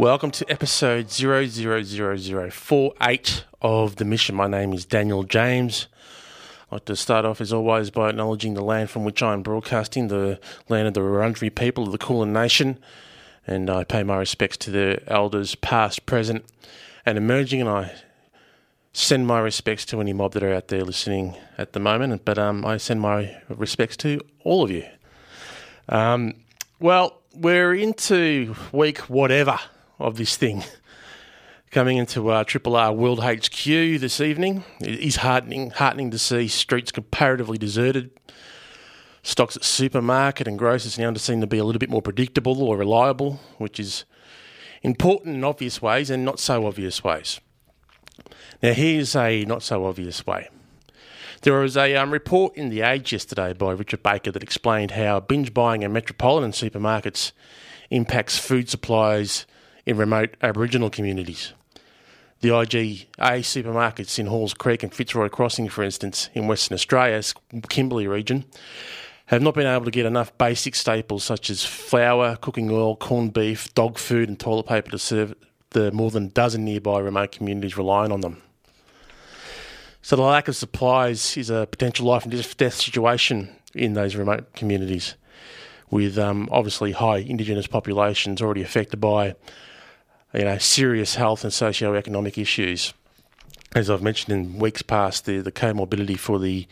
[0.00, 4.34] Welcome to episode 000048 of The Mission.
[4.34, 5.88] My name is Daniel James.
[6.70, 9.42] I'd like to start off, as always, by acknowledging the land from which I am
[9.42, 12.78] broadcasting, the land of the Wurundjeri people of the Kulin Nation,
[13.46, 16.46] and I pay my respects to the elders, past, present,
[17.04, 17.92] and emerging, and I
[18.94, 22.38] send my respects to any mob that are out there listening at the moment, but
[22.38, 24.86] um, I send my respects to all of you.
[25.90, 26.36] Um,
[26.78, 29.60] well, we're into week whatever
[30.00, 30.64] of this thing.
[31.70, 36.48] Coming into uh, Triple R World HQ this evening, it is heartening, heartening to see
[36.48, 38.10] streets comparatively deserted.
[39.22, 42.76] Stocks at supermarket and grocers now seem to be a little bit more predictable or
[42.76, 44.04] reliable, which is
[44.82, 47.38] important in obvious ways and not so obvious ways.
[48.62, 50.48] Now, here's a not so obvious way.
[51.42, 55.20] There was a um, report in The Age yesterday by Richard Baker that explained how
[55.20, 57.32] binge buying in metropolitan supermarkets
[57.90, 59.46] impacts food supplies
[59.90, 61.52] in remote Aboriginal communities.
[62.42, 67.34] The IGA supermarkets in Halls Creek and Fitzroy Crossing, for instance, in Western Australia's
[67.68, 68.44] Kimberley region,
[69.26, 73.32] have not been able to get enough basic staples such as flour, cooking oil, corned
[73.32, 75.34] beef, dog food, and toilet paper to serve
[75.70, 78.40] the more than dozen nearby remote communities relying on them.
[80.02, 84.54] So the lack of supplies is a potential life and death situation in those remote
[84.54, 85.16] communities,
[85.90, 89.34] with um, obviously high Indigenous populations already affected by
[90.34, 92.94] you know, serious health and socio-economic issues.
[93.74, 96.66] As I've mentioned in weeks past, the, the comorbidity for the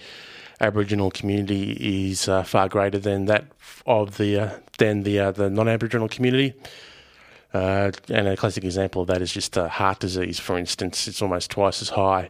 [0.60, 3.44] Aboriginal community is uh, far greater than that
[3.86, 6.54] of the uh, than the uh, the non-Aboriginal community.
[7.54, 11.06] Uh, and a classic example of that is just uh, heart disease, for instance.
[11.06, 12.28] It's almost twice as high,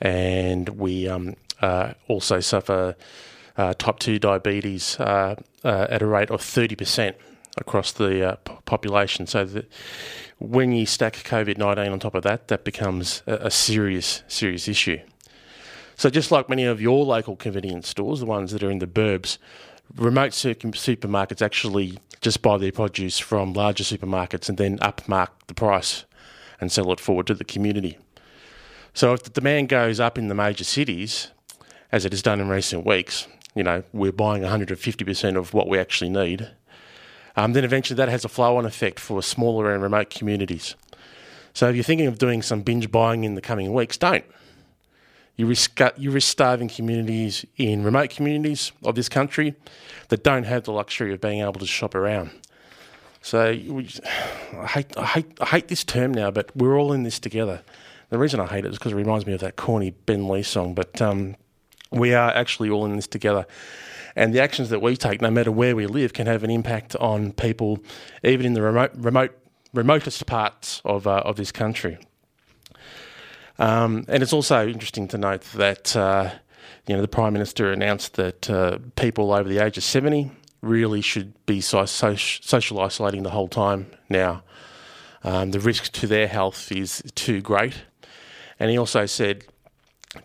[0.00, 2.96] and we um, uh, also suffer
[3.56, 7.16] type two diabetes at a rate of thirty percent
[7.56, 9.26] across the population.
[9.26, 9.70] So that
[10.40, 14.66] when you stack COVID 19 on top of that, that becomes a, a, serious, serious
[14.68, 14.98] issue.
[15.96, 18.86] So, just like many of your local convenience stores, the ones that are in the
[18.86, 19.36] burbs,
[19.96, 26.04] remote supermarkets actually just buy their produce from larger supermarkets and then upmark the price
[26.60, 27.98] and sell it forward to the community.
[28.94, 31.28] So, if the demand goes up in the major cities,
[31.92, 35.78] as it has done in recent weeks, you know, we're buying 150% of what we
[35.78, 36.48] actually need
[37.36, 40.74] um, then eventually that has a flow on effect for smaller and remote communities.
[41.52, 44.24] So if you're thinking of doing some binge buying in the coming weeks, don't.
[45.36, 49.54] You risk, you risk starving communities in remote communities of this country
[50.08, 52.30] that don't have the luxury of being able to shop around.
[53.22, 57.18] So I, hate, I, hate, I hate this term now, but we're all in this
[57.18, 57.62] together.
[58.10, 60.42] The reason I hate it is because it reminds me of that corny Ben Lee
[60.42, 61.36] song, but um,
[61.90, 63.46] we are actually all in this together.
[64.16, 66.96] And the actions that we take, no matter where we live, can have an impact
[66.96, 67.78] on people,
[68.22, 69.36] even in the remote, remote
[69.72, 71.98] remotest parts of, uh, of this country.
[73.58, 76.30] Um, and it's also interesting to note that uh,
[76.86, 80.32] you know the Prime Minister announced that uh, people over the age of 70
[80.62, 84.42] really should be so- social isolating the whole time now.
[85.22, 87.74] Um, the risk to their health is too great.
[88.58, 89.44] And he also said,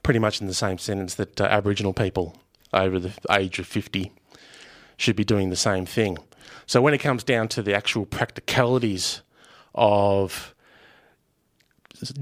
[0.04, 2.38] pretty much in the same sentence, that uh, Aboriginal people
[2.74, 4.12] over the age of 50
[4.98, 6.18] should be doing the same thing.
[6.66, 9.22] So when it comes down to the actual practicalities
[9.74, 10.56] of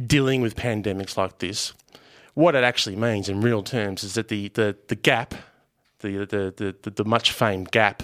[0.05, 1.73] dealing with pandemics like this,
[2.33, 5.35] what it actually means in real terms is that the, the, the gap,
[5.99, 8.03] the, the, the, the much famed gap,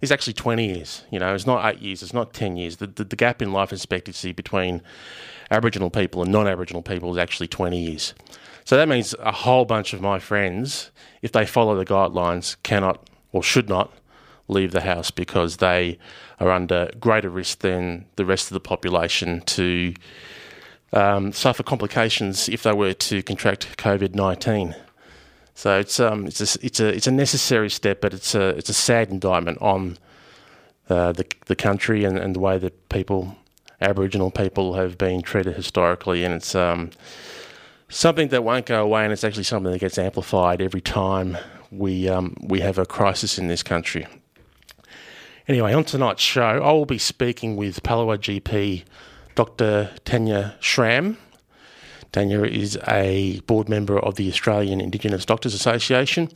[0.00, 1.04] is actually 20 years.
[1.10, 2.76] You know, it's not eight years, it's not 10 years.
[2.76, 4.82] The, the, the gap in life expectancy between
[5.50, 8.14] Aboriginal people and non Aboriginal people is actually 20 years.
[8.66, 10.90] So that means a whole bunch of my friends,
[11.22, 13.92] if they follow the guidelines, cannot or should not
[14.48, 15.98] leave the house because they
[16.40, 19.94] are under greater risk than the rest of the population to
[20.92, 24.74] um, suffer complications if they were to contract COVID nineteen.
[25.54, 28.68] So it's um, it's a, it's a it's a necessary step, but it's a it's
[28.68, 29.96] a sad indictment on
[30.90, 33.36] uh, the the country and, and the way that people,
[33.80, 36.90] Aboriginal people, have been treated historically, and it's um,
[37.88, 41.38] something that won't go away, and it's actually something that gets amplified every time
[41.70, 44.06] we um, we have a crisis in this country.
[45.48, 48.82] Anyway, on tonight's show, I will be speaking with Palawa GP
[49.36, 49.90] Dr.
[50.04, 51.18] Tanya Schramm.
[52.10, 56.30] Tanya is a board member of the Australian Indigenous Doctors Association.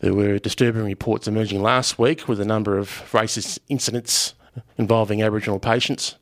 [0.00, 4.34] There were disturbing reports emerging last week with a number of racist incidents
[4.78, 6.16] involving Aboriginal patients.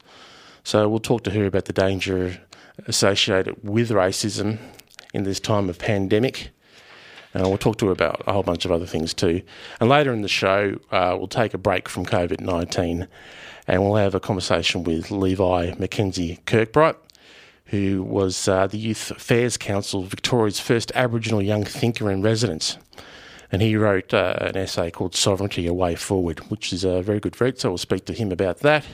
[0.64, 2.40] So we'll talk to her about the danger
[2.86, 4.58] associated with racism
[5.12, 6.50] in this time of pandemic.
[7.34, 9.42] And we'll talk to her about a whole bunch of other things too.
[9.80, 13.08] And later in the show, uh, we'll take a break from COVID 19
[13.66, 16.96] and we'll have a conversation with Levi McKenzie Kirkbright,
[17.66, 22.76] who was uh, the Youth Affairs Council, Victoria's first Aboriginal young thinker in residence.
[23.50, 27.20] And he wrote uh, an essay called Sovereignty A Way Forward, which is a very
[27.20, 28.84] good read, so we'll speak to him about that.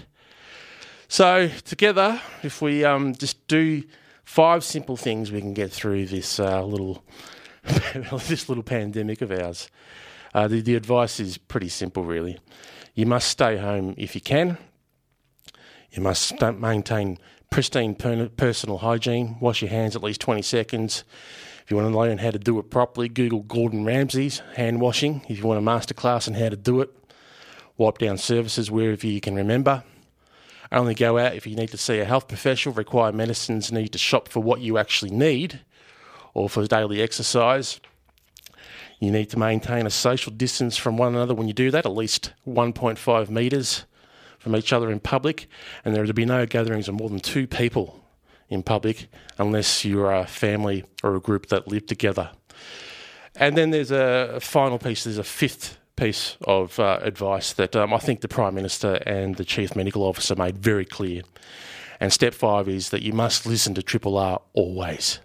[1.11, 3.83] So, together, if we um, just do
[4.25, 7.03] five simple things, we can get through this uh, little
[8.27, 9.71] this little pandemic of ours.
[10.35, 12.39] Uh, the, the advice is pretty simple, really.
[12.95, 14.59] You must stay home if you can.
[15.93, 17.19] You must maintain
[17.51, 19.39] pristine personal hygiene.
[19.41, 21.05] Wash your hands at least 20 seconds.
[21.65, 25.23] If you want to learn how to do it properly, Google Gordon Ramsay's hand washing.
[25.27, 26.91] If you want a masterclass on how to do it,
[27.79, 29.85] wipe down surfaces wherever you can remember.
[30.71, 33.99] Only go out if you need to see a health professional, require medicines, need to
[33.99, 35.61] shop for what you actually need,
[36.35, 37.81] or for daily exercise.
[39.01, 41.93] You need to maintain a social distance from one another when you do that, at
[41.93, 43.85] least 1.5 metres
[44.39, 45.49] from each other in public,
[45.85, 48.05] and there are to be no gatherings of more than two people
[48.49, 52.31] in public unless you're a family or a group that live together.
[53.37, 57.93] And then there's a final piece, there's a fifth piece of uh, advice that um,
[57.93, 61.23] I think the Prime Minister and the Chief Medical Officer made very clear.
[62.01, 65.19] And step five is that you must listen to Triple R always.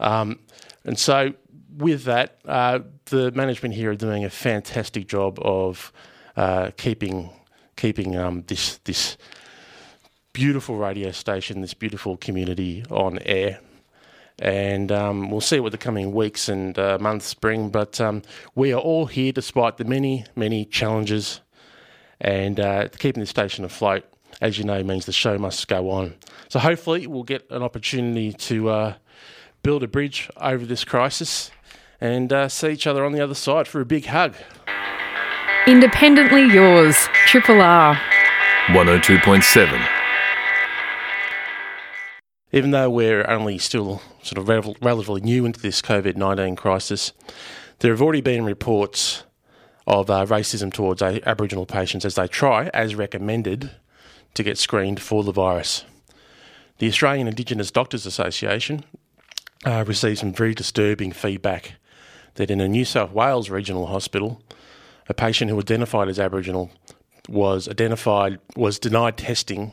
[0.00, 0.40] Um,
[0.84, 1.34] and so,
[1.76, 5.92] with that, uh, the management here are doing a fantastic job of
[6.36, 7.30] uh, keeping
[7.76, 9.16] keeping um, this this
[10.32, 13.60] beautiful radio station, this beautiful community on air.
[14.38, 17.70] And um, we'll see what the coming weeks and uh, months bring.
[17.70, 18.22] But um,
[18.54, 21.40] we are all here despite the many, many challenges.
[22.20, 24.04] And uh, keeping the station afloat,
[24.40, 26.14] as you know, means the show must go on.
[26.48, 28.94] So hopefully, we'll get an opportunity to uh,
[29.62, 31.50] build a bridge over this crisis
[32.00, 34.34] and uh, see each other on the other side for a big hug.
[35.66, 37.96] Independently yours, Triple R.
[38.66, 40.03] 102.7.
[42.54, 47.12] Even though we're only still sort of rel- relatively new into this COVID 19 crisis,
[47.80, 49.24] there have already been reports
[49.88, 53.72] of uh, racism towards Aboriginal patients as they try, as recommended,
[54.34, 55.84] to get screened for the virus.
[56.78, 58.84] The Australian Indigenous Doctors Association
[59.66, 61.72] uh, received some very disturbing feedback
[62.34, 64.40] that in a New South Wales regional hospital,
[65.08, 66.70] a patient who identified as Aboriginal
[67.28, 69.72] was identified was denied testing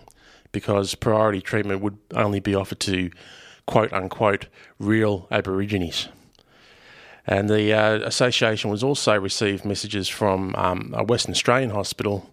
[0.51, 3.12] because priority treatment would only be offered to
[3.65, 4.48] quote unquote
[4.80, 6.07] real Aborigines.
[7.27, 12.31] And the uh, association was also received messages from um, a Western Australian hospital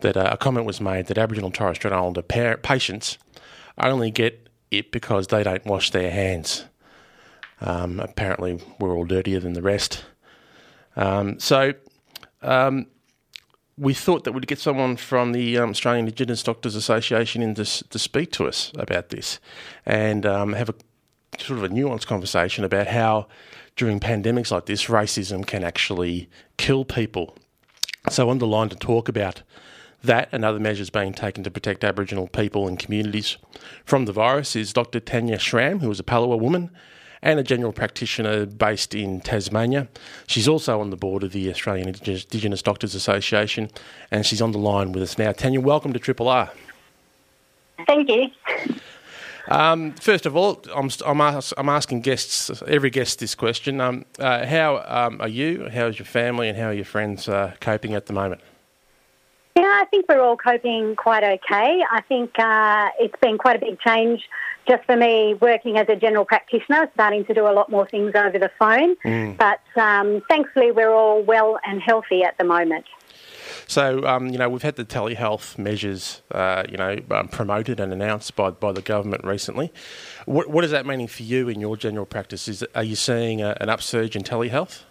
[0.00, 3.18] that uh, a comment was made that Aboriginal and Torres Strait Islander patients
[3.78, 6.64] only get it because they don't wash their hands.
[7.60, 10.04] Um, apparently, we're all dirtier than the rest.
[10.94, 11.72] Um, so
[12.42, 12.86] um,
[13.78, 17.64] we thought that we'd get someone from the um, Australian Indigenous Doctors Association in to,
[17.64, 19.38] to speak to us about this
[19.84, 20.74] and um, have a
[21.38, 23.26] sort of a nuanced conversation about how
[23.76, 27.36] during pandemics like this, racism can actually kill people.
[28.08, 29.42] So, on the line to talk about
[30.02, 33.36] that and other measures being taken to protect Aboriginal people and communities
[33.84, 35.00] from the virus is Dr.
[35.00, 36.70] Tanya Schramm, who is a Palawa woman
[37.22, 39.88] and a general practitioner based in Tasmania.
[40.26, 43.70] She's also on the board of the Australian Indigenous Doctors Association,
[44.10, 45.32] and she's on the line with us now.
[45.32, 46.50] Tanya, welcome to Triple R.
[47.86, 48.30] Thank you.
[49.48, 53.80] Um, first of all, I'm, I'm, ask, I'm, asking guests, every guest, this question.
[53.80, 55.68] Um, uh, how um, are you?
[55.72, 58.40] How's your family and how are your friends uh, coping at the moment?
[59.56, 61.82] Yeah, I think we're all coping quite okay.
[61.90, 64.22] I think uh, it's been quite a big change
[64.68, 68.12] just for me, working as a general practitioner, starting to do a lot more things
[68.14, 68.96] over the phone.
[69.04, 69.36] Mm.
[69.38, 72.84] But um, thankfully, we're all well and healthy at the moment.
[73.66, 77.92] So, um, you know, we've had the telehealth measures, uh, you know, um, promoted and
[77.92, 79.72] announced by, by the government recently.
[80.26, 82.46] What, what is that meaning for you in your general practice?
[82.46, 84.82] Is, are you seeing a, an upsurge in telehealth?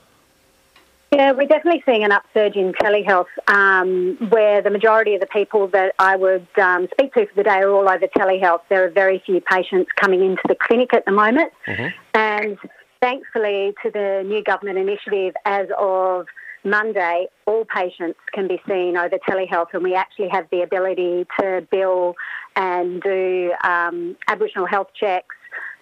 [1.11, 5.67] Yeah, we're definitely seeing an upsurge in telehealth, um, where the majority of the people
[5.67, 8.61] that I would um, speak to for the day are all over telehealth.
[8.69, 11.87] There are very few patients coming into the clinic at the moment, mm-hmm.
[12.15, 12.57] and
[13.01, 16.25] thankfully, to the new government initiative, as of
[16.65, 21.65] Monday, all patients can be seen over telehealth, and we actually have the ability to
[21.71, 22.15] bill
[22.55, 25.35] and do um, Aboriginal health checks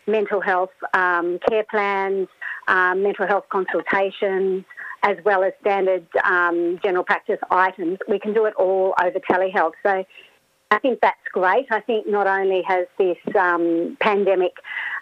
[0.08, 2.28] mental health um, care plans,
[2.68, 4.66] um, mental health consultations,
[5.04, 8.00] as well as standard um, general practice items.
[8.08, 9.74] We can do it all over telehealth.
[9.84, 10.06] So
[10.72, 11.68] I think that's great.
[11.70, 14.54] I think not only has this um, pandemic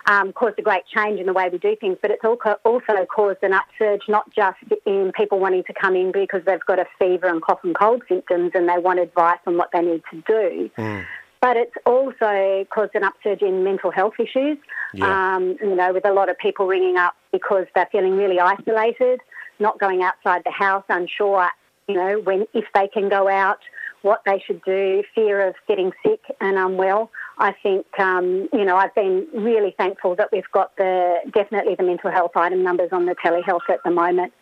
[0.07, 3.37] um, caused a great change in the way we do things, but it's also caused
[3.43, 7.27] an upsurge not just in people wanting to come in because they've got a fever
[7.27, 10.69] and cough and cold symptoms and they want advice on what they need to do.
[10.77, 11.05] Mm.
[11.39, 14.57] But it's also caused an upsurge in mental health issues.
[14.93, 15.35] Yeah.
[15.35, 19.21] Um, you know, with a lot of people ringing up because they're feeling really isolated,
[19.61, 21.49] not going outside the house, unsure,
[21.87, 23.59] you know, when if they can go out,
[24.01, 27.11] what they should do, fear of getting sick and unwell.
[27.37, 31.83] I think, um, you know, I've been really thankful that we've got the definitely the
[31.83, 34.33] mental health item numbers on the telehealth at the moment.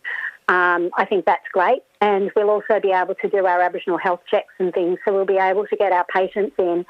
[0.48, 1.84] Um, I think that's great.
[2.02, 4.98] And we'll also be able to do our Aboriginal health checks and things.
[5.06, 6.86] So we'll be able to get our patients in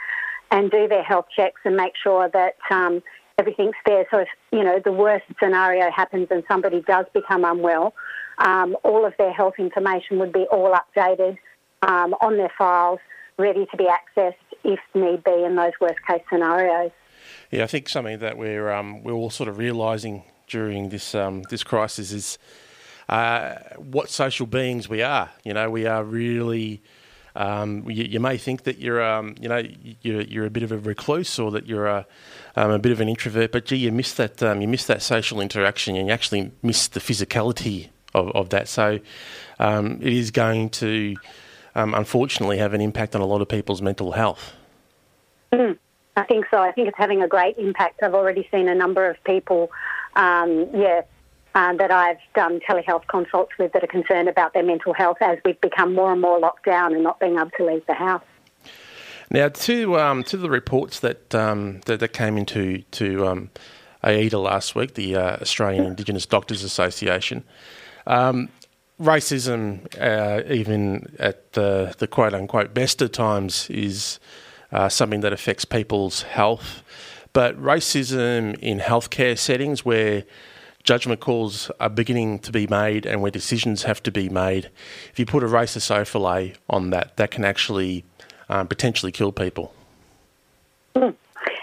[0.52, 3.04] and do their health checks and make sure that um,
[3.40, 4.06] everything's there.
[4.12, 7.94] So if, you know, the worst scenario happens and somebody does become unwell,
[8.40, 11.38] um, all of their health information would be all updated
[11.82, 13.00] um, on their files,
[13.38, 16.92] ready to be accessed if need be in those worst case scenarios.
[17.50, 21.44] Yeah, I think something that we're um, we're all sort of realising during this um,
[21.50, 22.38] this crisis is
[23.08, 25.30] uh, what social beings we are.
[25.44, 26.82] You know, we are really.
[27.40, 29.64] Um, you, you, may think that you're, um, you know,
[30.02, 32.06] you're, you're a bit of a recluse or that you're a,
[32.58, 35.02] um, a bit of an introvert, but gee, you miss that, um, you miss that
[35.02, 38.68] social interaction, and you actually miss the physicality of, of that.
[38.68, 39.00] So,
[39.58, 41.16] um, it is going to,
[41.76, 44.52] um, unfortunately, have an impact on a lot of people's mental health.
[45.54, 45.78] Mm,
[46.18, 46.58] I think so.
[46.58, 48.04] I think it's having a great impact.
[48.04, 49.72] I've already seen a number of people,
[50.18, 51.04] yeah,
[51.60, 55.38] uh, that I've done telehealth consults with that are concerned about their mental health as
[55.44, 58.24] we've become more and more locked down and not being able to leave the house.
[59.30, 63.50] Now, to um, to the reports that, um, that, that came into to um,
[64.04, 67.44] AIDA last week, the uh, Australian Indigenous Doctors Association,
[68.08, 68.50] um,
[69.00, 74.20] racism, uh, even at the, the quote unquote best of times, is
[74.72, 76.84] uh, something that affects people's health.
[77.34, 80.24] But racism in healthcare settings where
[80.90, 84.72] judgment calls are beginning to be made and where decisions have to be made,
[85.12, 88.04] if you put a racist overlay on that, that can actually
[88.50, 89.72] um, potentially kill people.
[90.96, 91.14] Mm.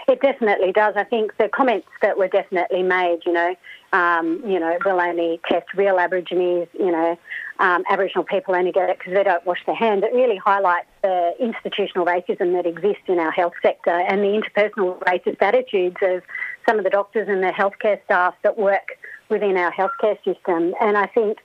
[0.07, 0.95] It definitely does.
[0.95, 3.53] I think the comments that were definitely made, you know,
[3.91, 7.19] um, you know, we'll only test real Aborigines, you know,
[7.59, 10.03] um, Aboriginal people only get it because they don't wash their hands.
[10.03, 14.97] It really highlights the institutional racism that exists in our health sector and the interpersonal
[14.99, 16.23] racist attitudes of
[16.65, 18.96] some of the doctors and the healthcare staff that work
[19.29, 20.73] within our healthcare system.
[20.81, 21.39] And I think,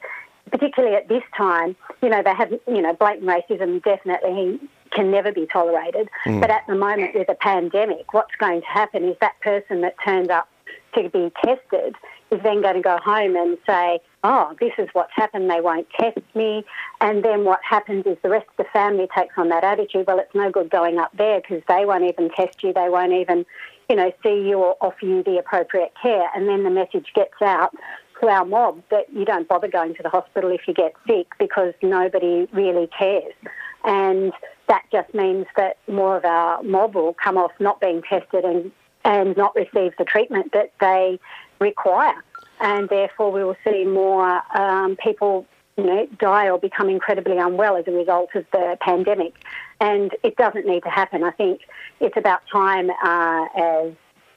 [0.50, 4.60] particularly at this time, you know, they have, you know, blatant racism definitely
[4.90, 6.08] can never be tolerated.
[6.26, 6.40] Mm.
[6.40, 9.94] But at the moment with a pandemic, what's going to happen is that person that
[10.04, 10.48] turns up
[10.94, 11.94] to be tested
[12.30, 15.86] is then going to go home and say, oh, this is what's happened, they won't
[15.98, 16.64] test me.
[17.00, 20.18] And then what happens is the rest of the family takes on that attitude, well,
[20.18, 23.44] it's no good going up there because they won't even test you, they won't even,
[23.92, 26.26] you know, see you or offer you the appropriate care.
[26.34, 27.74] And then the message gets out
[28.22, 31.26] to our mob that you don't bother going to the hospital if you get sick
[31.38, 33.34] because nobody really cares.
[33.84, 34.32] And
[34.68, 38.72] that just means that more of our mob will come off not being tested and
[39.04, 41.20] and not receive the treatment that they
[41.58, 42.14] require.
[42.60, 45.44] And therefore, we will see more um, people,
[45.76, 49.34] you know, die or become incredibly unwell as a result of the pandemic.
[49.80, 51.24] And it doesn't need to happen.
[51.24, 51.62] I think
[52.00, 53.92] it's about time uh, as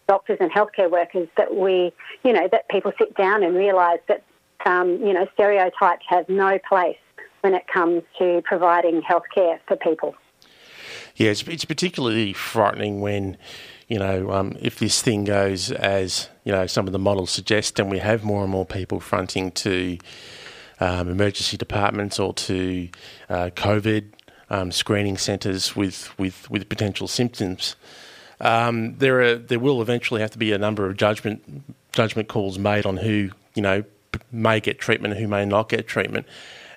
[0.07, 1.91] doctors and healthcare workers that we,
[2.23, 4.23] you know, that people sit down and realise that,
[4.65, 6.97] um, you know, stereotypes have no place
[7.41, 10.15] when it comes to providing healthcare for people.
[11.15, 13.37] Yeah, it's, it's particularly frightening when
[13.87, 17.79] you know, um, if this thing goes as you know some of the models suggest,
[17.79, 19.97] and we have more and more people fronting to
[20.79, 22.89] um, emergency departments or to
[23.29, 24.05] uh, COVID
[24.49, 27.75] um, screening centres with, with, with potential symptoms,
[28.41, 31.63] um, there are there will eventually have to be a number of judgment
[31.93, 33.83] judgment calls made on who you know
[34.31, 36.25] may get treatment and who may not get treatment.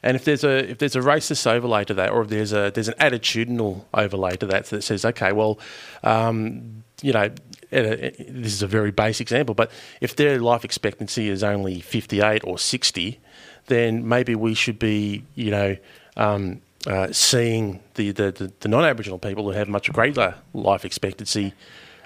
[0.02, 2.70] And if there's a if there's a racist overlay to that, or if there's a
[2.72, 5.58] there's an attitudinal overlay to that that says, okay, well,
[6.04, 7.30] um, you know,
[7.70, 12.58] this is a very basic example, but if their life expectancy is only 58 or
[12.58, 13.20] 60,
[13.68, 15.76] then maybe we should be, you know,
[16.16, 21.54] um, uh, seeing the, the, the, non Aboriginal people who have much greater life expectancy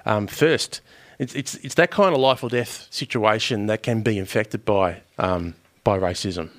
[0.06, 0.80] um, first.
[1.18, 5.00] It's, it's, it's that kind of life or death situation that can be infected by,
[5.18, 5.54] um,
[5.84, 6.50] by racism.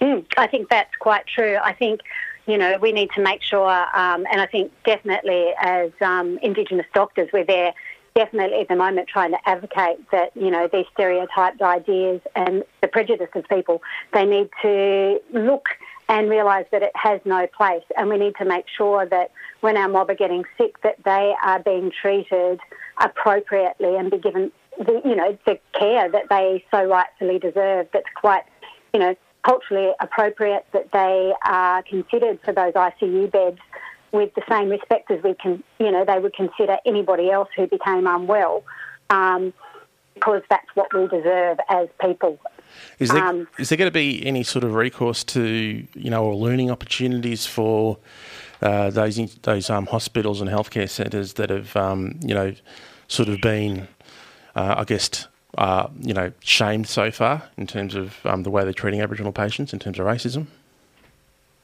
[0.00, 1.58] Mm, I think that's quite true.
[1.62, 2.00] I think
[2.46, 6.86] you know, we need to make sure, um, and I think definitely as um, Indigenous
[6.94, 7.74] doctors, we're there
[8.16, 12.88] definitely at the moment trying to advocate that, you know, these stereotyped ideas and the
[12.88, 13.82] prejudice of people,
[14.14, 15.66] they need to look
[16.08, 17.82] and realise that it has no place.
[17.96, 21.34] And we need to make sure that when our mob are getting sick, that they
[21.42, 22.58] are being treated
[22.98, 27.88] appropriately and be given the, you know, the care that they so rightfully deserve.
[27.92, 28.44] That's quite,
[28.94, 30.64] you know, culturally appropriate.
[30.72, 33.58] That they are considered for those ICU beds
[34.16, 37.66] with the same respect as we can, you know, they would consider anybody else who
[37.66, 38.64] became unwell,
[39.10, 39.52] um,
[40.14, 42.38] because that's what we deserve as people.
[42.98, 46.24] Is there, um, is there going to be any sort of recourse to, you know,
[46.24, 47.98] or learning opportunities for
[48.62, 52.54] uh, those those um, hospitals and healthcare centres that have, um, you know,
[53.08, 53.86] sort of been,
[54.54, 58.64] uh, I guess, uh, you know, shamed so far in terms of um, the way
[58.64, 60.46] they're treating Aboriginal patients in terms of racism?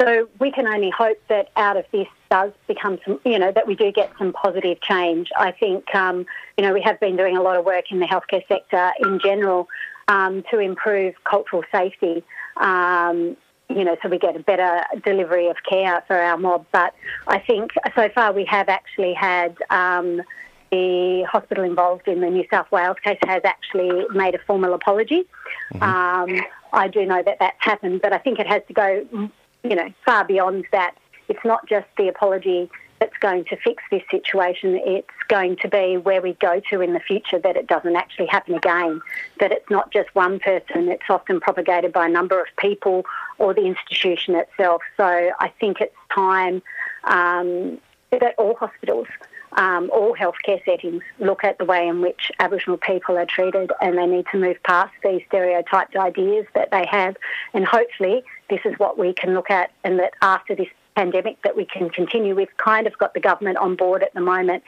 [0.00, 3.66] So we can only hope that out of this does become some, you know, that
[3.66, 5.28] we do get some positive change.
[5.36, 6.24] I think, um,
[6.56, 9.20] you know, we have been doing a lot of work in the healthcare sector in
[9.22, 9.68] general
[10.08, 12.24] um, to improve cultural safety.
[12.56, 13.36] Um,
[13.68, 16.64] you know, so we get a better delivery of care for our mob.
[16.72, 16.94] But
[17.28, 20.22] I think so far we have actually had um,
[20.70, 25.26] the hospital involved in the New South Wales case has actually made a formal apology.
[25.74, 25.82] Mm-hmm.
[25.82, 26.40] Um,
[26.72, 29.28] I do know that that's happened, but I think it has to go
[29.64, 30.94] you know, far beyond that.
[31.28, 32.70] It's not just the apology
[33.02, 34.80] that's going to fix this situation.
[34.84, 38.26] It's going to be where we go to in the future that it doesn't actually
[38.26, 39.00] happen again.
[39.40, 43.04] That it's not just one person, it's often propagated by a number of people
[43.38, 44.82] or the institution itself.
[44.96, 45.04] So
[45.40, 46.62] I think it's time
[47.04, 47.78] um,
[48.12, 49.08] that all hospitals
[49.56, 53.98] um, all healthcare settings look at the way in which Aboriginal people are treated and
[53.98, 57.16] they need to move past these stereotyped ideas that they have.
[57.52, 61.56] And hopefully, this is what we can look at, and that after this pandemic, that
[61.56, 62.34] we can continue.
[62.34, 64.62] We've kind of got the government on board at the moment.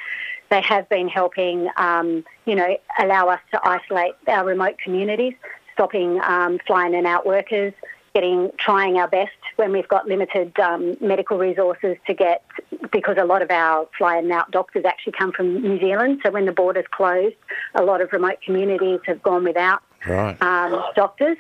[0.50, 5.34] They have been helping, um, you know, allow us to isolate our remote communities,
[5.72, 7.72] stopping um, flying in and out workers,
[8.14, 12.44] getting trying our best when we've got limited um, medical resources to get
[12.92, 16.20] because a lot of our fly in and out doctors actually come from New Zealand.
[16.22, 17.34] So when the borders closed,
[17.74, 20.40] a lot of remote communities have gone without right.
[20.40, 21.36] um, doctors.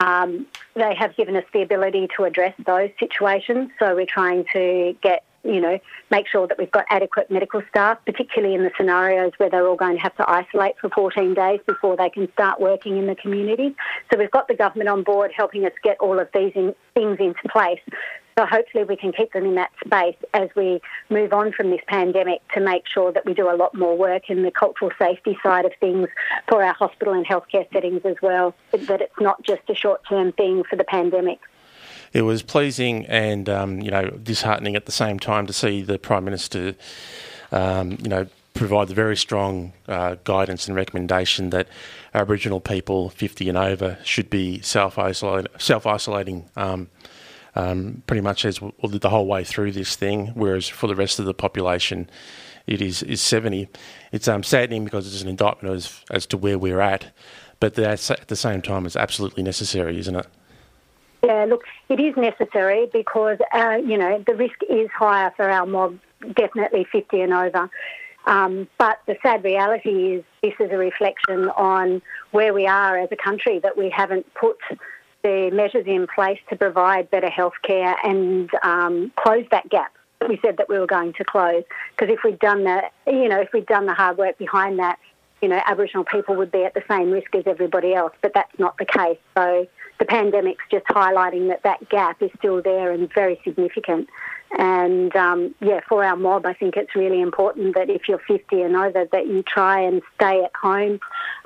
[0.00, 3.70] Um, they have given us the ability to address those situations.
[3.78, 5.78] So we're trying to get you know,
[6.10, 9.76] make sure that we've got adequate medical staff, particularly in the scenarios where they're all
[9.76, 13.14] going to have to isolate for 14 days before they can start working in the
[13.14, 13.74] community.
[14.12, 17.18] So we've got the government on board helping us get all of these in, things
[17.20, 17.80] into place.
[18.38, 21.80] So hopefully we can keep them in that space as we move on from this
[21.86, 25.38] pandemic to make sure that we do a lot more work in the cultural safety
[25.42, 26.08] side of things
[26.46, 30.64] for our hospital and healthcare settings as well, that it's not just a short-term thing
[30.68, 31.38] for the pandemic
[32.12, 35.98] it was pleasing and um, you know disheartening at the same time to see the
[35.98, 36.74] prime minister,
[37.52, 41.68] um, you know, provide the very strong uh, guidance and recommendation that
[42.14, 44.94] Aboriginal people 50 and over should be self
[45.58, 46.48] self isolating.
[46.56, 46.88] Um,
[47.56, 51.24] um, pretty much as the whole way through this thing, whereas for the rest of
[51.24, 52.08] the population,
[52.66, 53.68] it is is 70.
[54.12, 57.12] It's um, saddening because it's an indictment as, as to where we're at,
[57.58, 60.26] but that's at the same time, it's absolutely necessary, isn't it?
[61.24, 65.66] Yeah, look, it is necessary because, uh, you know, the risk is higher for our
[65.66, 65.98] mob,
[66.34, 67.70] definitely 50 and over.
[68.26, 73.08] Um, but the sad reality is this is a reflection on where we are as
[73.12, 74.58] a country, that we haven't put
[75.26, 80.28] the measures in place to provide better health care and um, close that gap that
[80.28, 81.64] we said that we were going to close.
[81.96, 85.00] Because if we'd done that, you know, if we'd done the hard work behind that,
[85.42, 88.56] you know, Aboriginal people would be at the same risk as everybody else, but that's
[88.58, 89.18] not the case.
[89.36, 89.66] So
[89.98, 94.08] the pandemic's just highlighting that that gap is still there and very significant.
[94.56, 98.62] And um, yeah, for our mob, I think it's really important that if you're 50
[98.62, 101.00] and over, that you try and stay at home.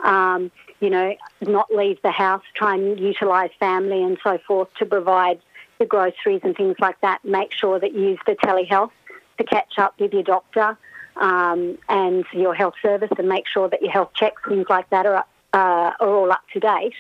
[0.05, 4.87] Um, you know, not leave the house, try and utilise family and so forth to
[4.87, 5.41] provide
[5.79, 7.25] the groceries and things like that.
[7.25, 8.91] Make sure that you use the telehealth
[9.39, 10.77] to catch up with your doctor
[11.17, 15.07] um, and your health service and make sure that your health checks, things like that,
[15.07, 16.95] are, uh, are all up to date.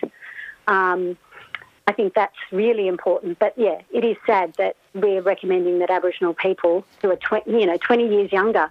[0.66, 1.16] Um,
[1.86, 3.38] I think that's really important.
[3.38, 7.76] But yeah, it is sad that we're recommending that Aboriginal people who are you know
[7.78, 8.70] 20 years younger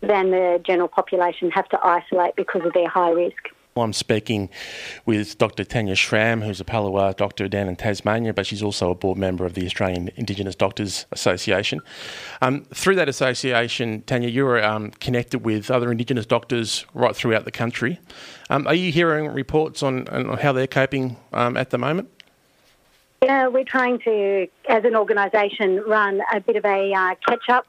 [0.00, 3.50] than the general population have to isolate because of their high risk.
[3.76, 4.50] I'm speaking
[5.06, 5.64] with Dr.
[5.64, 9.46] Tanya Schramm, who's a Palawa doctor down in Tasmania, but she's also a board member
[9.46, 11.80] of the Australian Indigenous Doctors Association.
[12.42, 17.52] Um, through that association, Tanya, you're um, connected with other Indigenous doctors right throughout the
[17.52, 18.00] country.
[18.50, 22.10] Um, are you hearing reports on, on how they're coping um, at the moment?
[23.22, 27.66] Yeah, we're trying to, as an organisation, run a bit of a uh, catch up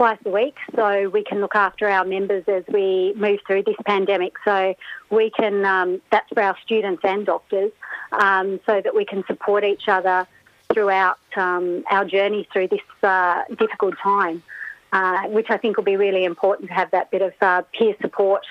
[0.00, 3.76] twice a week so we can look after our members as we move through this
[3.84, 4.32] pandemic.
[4.46, 4.74] So
[5.10, 7.70] we can, um, that's for our students and doctors,
[8.12, 10.26] um, so that we can support each other
[10.72, 14.42] throughout um, our journey through this uh, difficult time,
[14.90, 17.94] uh, which I think will be really important to have that bit of uh, peer
[18.00, 18.46] support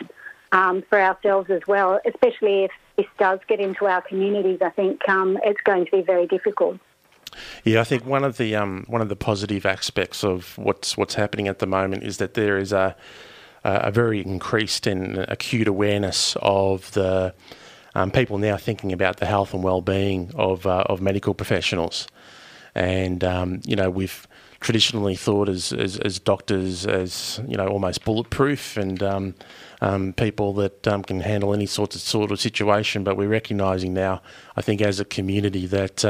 [0.52, 4.60] um, for ourselves as well, especially if this does get into our communities.
[4.62, 6.78] I think um, it's going to be very difficult.
[7.64, 11.16] Yeah, I think one of the um, one of the positive aspects of what's what's
[11.16, 12.96] happening at the moment is that there is a
[13.64, 17.34] a very increased and acute awareness of the
[17.96, 22.08] um, people now thinking about the health and well-being of uh, of medical professionals,
[22.76, 24.28] and um, you know we've
[24.62, 29.34] traditionally thought as, as, as doctors as you know almost bulletproof and um,
[29.82, 33.04] um, people that um, can handle any sorts of sort of situation.
[33.04, 34.22] But we're recognising now,
[34.56, 36.06] I think, as a community that.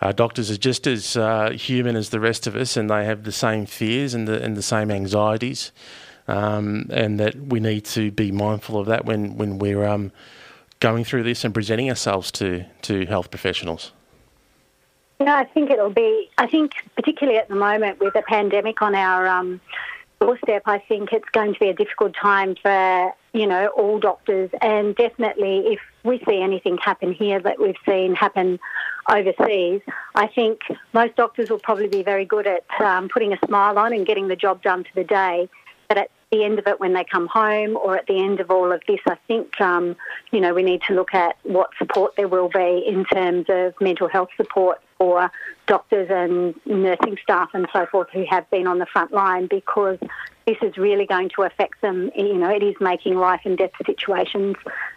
[0.00, 3.24] Uh, doctors are just as uh, human as the rest of us, and they have
[3.24, 5.72] the same fears and the and the same anxieties,
[6.28, 10.12] um, and that we need to be mindful of that when when we're um,
[10.78, 13.92] going through this and presenting ourselves to to health professionals.
[15.20, 16.30] Yeah, I think it'll be.
[16.38, 19.60] I think particularly at the moment with the pandemic on our um,
[20.20, 24.50] doorstep, I think it's going to be a difficult time for you know all doctors,
[24.60, 28.58] and definitely if we see anything happen here that we've seen happen
[29.10, 29.80] overseas,
[30.14, 30.60] I think
[30.92, 34.28] most doctors will probably be very good at um, putting a smile on and getting
[34.28, 35.48] the job done to the day.
[35.88, 38.50] But at the end of it, when they come home, or at the end of
[38.50, 39.96] all of this, I think um,
[40.30, 43.74] you know we need to look at what support there will be in terms of
[43.80, 45.30] mental health support for
[45.66, 49.98] doctors and nursing staff and so forth who have been on the front line because
[50.46, 52.10] this is really going to affect them.
[52.16, 54.56] You know, it is making life and death situations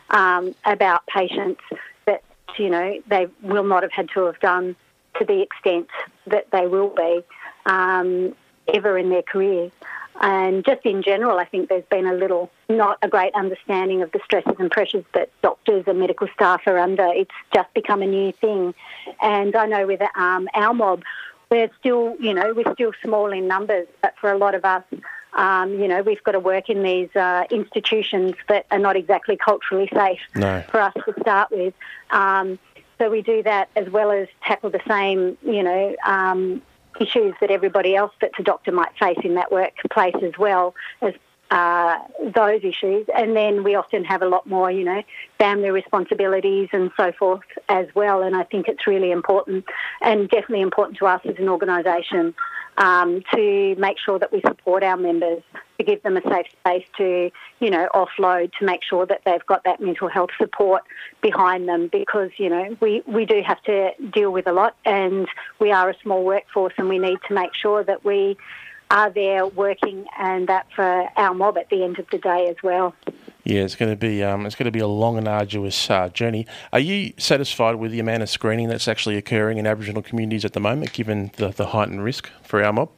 [0.10, 1.62] um, about patients
[2.06, 2.24] that,
[2.58, 4.76] you know, they will not have had to have done
[5.20, 5.90] to the extent
[6.28, 7.22] that they will be
[7.66, 8.34] um,
[8.74, 9.72] ever in their careers.
[10.22, 14.12] And just in general, I think there's been a little, not a great understanding of
[14.12, 17.08] the stresses and pressures that doctors and medical staff are under.
[17.08, 18.76] It's just become a new thing.
[19.20, 21.02] And I know with um, our mob,
[21.50, 24.84] we're still, you know, we're still small in numbers, but for a lot of us,
[25.34, 29.38] um, you know, we've got to work in these uh, institutions that are not exactly
[29.38, 30.64] culturally safe no.
[30.70, 31.74] for us to start with.
[32.12, 32.60] Um,
[33.00, 36.62] so we do that as well as tackle the same, you know, um,
[37.00, 41.14] issues that everybody else that's a doctor might face in that workplace as well as
[41.52, 41.98] uh,
[42.34, 43.06] those issues.
[43.14, 45.04] And then we often have a lot more, you know,
[45.38, 48.22] family responsibilities and so forth as well.
[48.22, 49.66] And I think it's really important
[50.02, 52.34] and definitely important to us as an organisation
[52.78, 55.44] um, to make sure that we support our members,
[55.78, 59.46] to give them a safe space to, you know, offload, to make sure that they've
[59.46, 60.84] got that mental health support
[61.22, 65.28] behind them because, you know, we, we do have to deal with a lot and
[65.60, 68.38] we are a small workforce and we need to make sure that we
[68.90, 72.58] are there working and that for our mob at the end of the day as
[72.62, 72.94] well.
[73.44, 76.10] Yeah, it's going to be um, it's going to be a long and arduous uh,
[76.10, 76.46] journey.
[76.72, 80.54] Are you satisfied with the amount of screening that's actually occurring in Aboriginal communities at
[80.54, 82.90] the moment, given the, the heightened risk for our mob?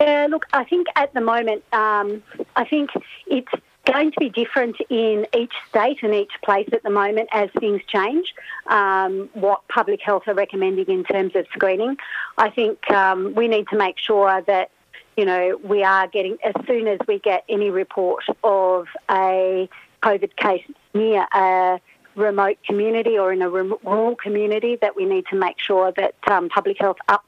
[0.00, 2.22] Yeah, look, I think at the moment, um,
[2.56, 2.90] I think
[3.26, 3.52] it's
[3.84, 7.80] going to be different in each state and each place at the moment as things
[7.86, 8.34] change.
[8.66, 11.96] Um, what public health are recommending in terms of screening,
[12.36, 14.70] I think um, we need to make sure that
[15.18, 19.68] you know, we are getting, as soon as we get any report of a
[20.04, 21.80] COVID case near a
[22.14, 26.48] remote community or in a rural community, that we need to make sure that um,
[26.48, 27.24] public health up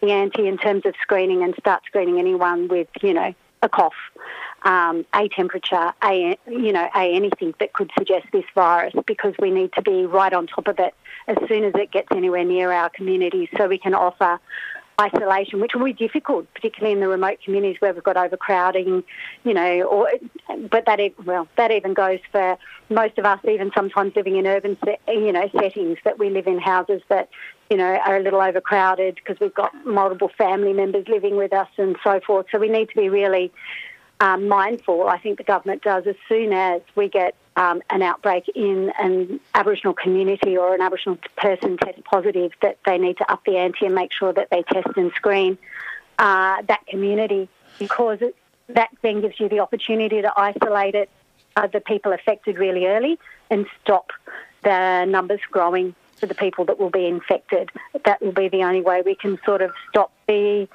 [0.00, 3.92] the ante in terms of screening and start screening anyone with, you know, a cough,
[4.62, 9.50] um, a temperature, a you know, a anything that could suggest this virus, because we
[9.50, 10.94] need to be right on top of it
[11.26, 14.38] as soon as it gets anywhere near our community, so we can offer
[15.02, 19.02] isolation, which will be difficult, particularly in the remote communities where we've got overcrowding,
[19.44, 20.10] you know, or
[20.70, 22.56] but that well that even goes for
[22.88, 24.76] most of us, even sometimes living in urban,
[25.08, 27.28] you know, settings that we live in houses that
[27.70, 31.68] you know are a little overcrowded because we've got multiple family members living with us
[31.76, 32.46] and so forth.
[32.52, 33.52] So we need to be really
[34.20, 35.08] um, mindful.
[35.08, 39.40] I think the government does as soon as we get um, an outbreak in an
[39.54, 43.86] Aboriginal community or an Aboriginal person tests positive, that they need to up the ante
[43.86, 45.58] and make sure that they test and screen
[46.18, 48.36] uh, that community because it,
[48.68, 51.10] that then gives you the opportunity to isolate it,
[51.56, 53.18] uh, the people affected really early
[53.50, 54.12] and stop
[54.62, 57.70] the numbers growing for the people that will be infected.
[58.04, 60.68] That will be the only way we can sort of stop the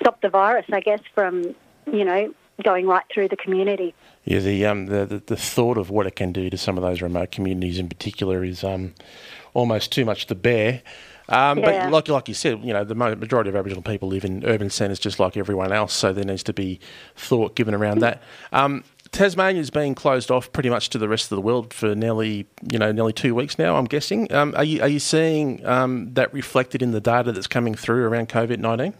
[0.00, 1.54] stop the virus, I guess, from
[1.92, 3.94] you know going right through the community.
[4.24, 6.82] Yeah, the, um, the, the, the thought of what it can do to some of
[6.82, 8.94] those remote communities in particular is um,
[9.54, 10.82] almost too much to bear.
[11.28, 11.84] Um, Yeah.
[11.84, 14.70] But like like you said, you know, the majority of Aboriginal people live in urban
[14.70, 16.80] centres just like everyone else, so there needs to be
[17.16, 18.22] thought given around that.
[18.52, 22.46] Um, Tasmania's been closed off pretty much to the rest of the world for nearly,
[22.70, 23.76] you know, nearly two weeks now.
[23.76, 24.32] I'm guessing.
[24.32, 28.04] Um, are you are you seeing um, that reflected in the data that's coming through
[28.04, 28.94] around COVID nineteen?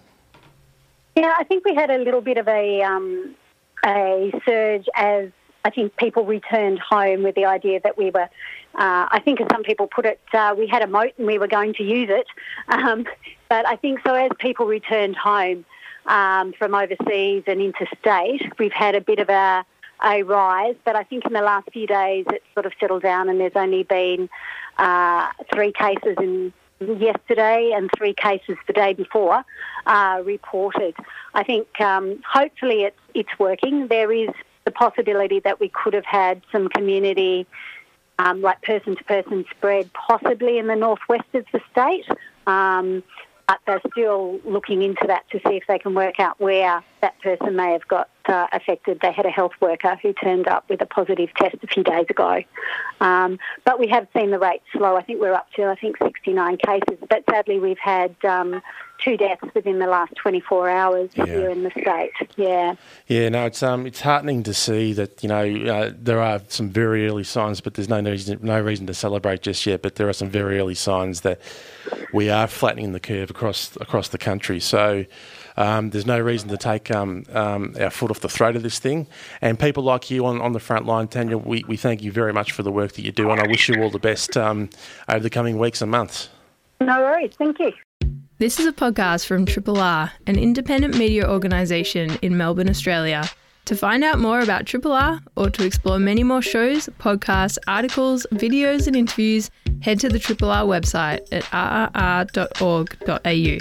[1.17, 3.35] Yeah, I think we had a little bit of a um,
[3.85, 5.31] a surge as
[5.65, 8.29] I think people returned home with the idea that we were.
[8.75, 11.39] Uh, I think, as some people put it, uh, we had a moat and we
[11.39, 12.27] were going to use it.
[12.69, 13.07] Um,
[13.49, 14.15] but I think so.
[14.15, 15.65] As people returned home
[16.07, 19.65] um, from overseas and interstate, we've had a bit of a
[20.05, 20.75] a rise.
[20.85, 23.53] But I think in the last few days, it's sort of settled down, and there's
[23.55, 24.29] only been
[24.79, 26.53] uh, three cases in
[27.01, 29.45] yesterday and three cases the day before
[29.87, 30.95] uh, reported.
[31.35, 33.89] I think um, hopefully it's it's working.
[33.89, 34.31] There is
[34.65, 37.47] the possibility that we could have had some community,
[38.19, 42.07] um, like person to person spread, possibly in the northwest of the state.
[42.47, 43.03] Um,
[43.49, 47.21] but they're still looking into that to see if they can work out where that
[47.21, 49.01] person may have got uh, affected.
[49.03, 52.07] They had a health worker who turned up with a positive test a few days
[52.09, 52.43] ago.
[53.01, 54.97] Um, but we have seen the rate slow.
[54.97, 56.99] I think we're up to, I think, 69 cases.
[57.11, 58.63] But sadly, we've had um,
[59.03, 61.27] two deaths within the last 24 hours Yeah.
[61.27, 62.13] here in the state.
[62.37, 62.77] Yeah.
[63.09, 65.43] Yeah, no, it's um, it's heartening to see that you know
[65.75, 69.43] uh, there are some very early signs, but there's no reason, no reason to celebrate
[69.43, 69.83] just yet.
[69.83, 71.41] But there are some very early signs that
[72.13, 74.61] we are flattening the curve across across the country.
[74.61, 75.05] So
[75.57, 78.79] um, there's no reason to take um, um, our foot off the throat of this
[78.79, 79.07] thing.
[79.41, 82.33] And people like you on, on the front line, Tanya, we, we thank you very
[82.33, 84.71] much for the work that you do, and I wish you all the best um,
[85.09, 86.29] over the coming weeks and months.
[86.81, 87.33] No worries.
[87.37, 87.73] Thank you.
[88.39, 93.29] This is a podcast from Triple R, an independent media organisation in Melbourne, Australia.
[93.67, 98.27] To find out more about Triple R or to explore many more shows, podcasts, articles,
[98.33, 99.49] videos, and interviews,
[99.81, 101.45] head to the Triple R website at
[101.95, 103.59] rrr.org.au.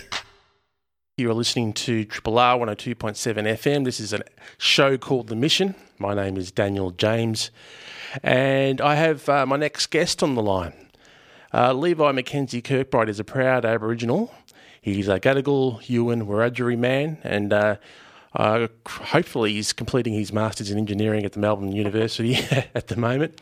[1.22, 3.86] You are listening to Triple R 102.7 FM.
[3.86, 4.24] This is a
[4.58, 5.76] show called The Mission.
[6.00, 7.52] My name is Daniel James,
[8.24, 10.74] and I have uh, my next guest on the line.
[11.54, 14.34] Uh, Levi McKenzie Kirkbright is a proud Aboriginal.
[14.82, 17.76] He's a Gadigal, Yuin, Wiradjuri man, and uh,
[18.34, 22.34] uh, hopefully he's completing his Masters in Engineering at the Melbourne University
[22.74, 23.40] at the moment.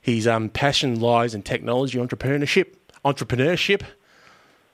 [0.00, 3.82] His um, passion lies in technology, entrepreneurship, entrepreneurship,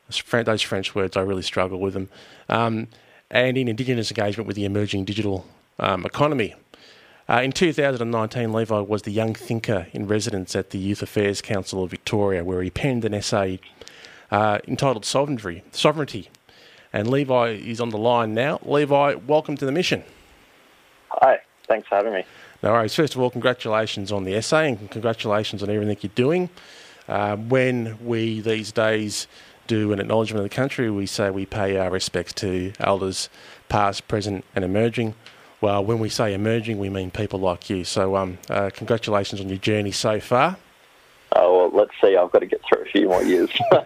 [0.08, 2.08] those French words, I really struggle with them.
[2.48, 2.88] Um,
[3.30, 5.46] and in Indigenous engagement with the emerging digital
[5.78, 6.54] um, economy.
[7.28, 11.82] Uh, in 2019, Levi was the young thinker in residence at the Youth Affairs Council
[11.82, 13.58] of Victoria, where he penned an essay
[14.30, 15.64] uh, entitled Sovereignty.
[15.72, 16.30] Sovereignty.
[16.92, 18.60] And Levi is on the line now.
[18.64, 20.04] Levi, welcome to the mission.
[21.10, 22.24] Hi, thanks for having me.
[22.62, 22.94] No worries.
[22.94, 26.48] First of all, congratulations on the essay and congratulations on everything you're doing.
[27.08, 29.26] Uh, when we these days
[29.66, 33.28] do an acknowledgement of the country, we say we pay our respects to elders
[33.68, 35.14] past, present, and emerging.
[35.60, 37.84] Well, when we say emerging, we mean people like you.
[37.84, 40.58] So, um, uh, congratulations on your journey so far.
[41.34, 42.16] Oh, well, let's see.
[42.16, 43.84] I've got to get through a few more years, Well,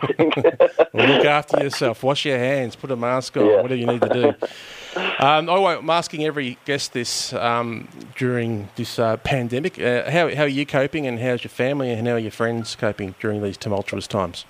[0.93, 2.03] look after yourself.
[2.03, 2.77] Wash your hands.
[2.77, 3.47] Put a mask on.
[3.47, 3.57] Yeah.
[3.63, 5.01] Whatever you need to do.
[5.19, 9.81] Um, I won't- I'm asking every guest this um, during this uh, pandemic.
[9.81, 12.77] Uh, how, how are you coping, and how's your family, and how are your friends
[12.77, 14.45] coping during these tumultuous times?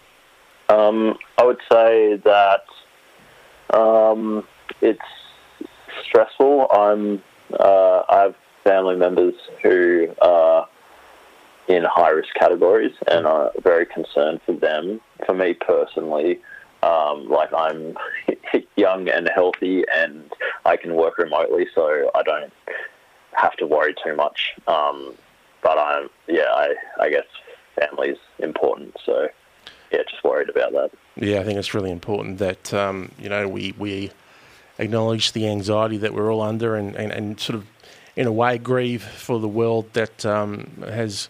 [0.70, 2.64] Um, I would say that
[3.72, 4.46] um,
[4.80, 5.00] it's
[6.04, 6.68] stressful.
[6.70, 7.22] I'm.
[7.58, 10.68] Uh, I have family members who are
[11.66, 15.00] in high risk categories, and are very concerned for them.
[15.26, 16.40] For me personally,
[16.82, 17.96] um, like I'm
[18.76, 20.32] young and healthy, and
[20.64, 22.52] I can work remotely, so I don't
[23.32, 24.54] have to worry too much.
[24.68, 25.14] Um,
[25.62, 27.26] but I'm, yeah, I, I guess
[27.78, 29.28] family's important, so
[29.90, 30.90] yeah, just worried about that.
[31.16, 34.10] Yeah, I think it's really important that um, you know we we
[34.78, 37.66] acknowledge the anxiety that we're all under, and, and, and sort of
[38.16, 41.28] in a way grieve for the world that um, has